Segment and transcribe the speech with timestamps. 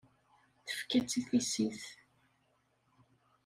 [0.67, 1.81] Tefka-tt i tissit.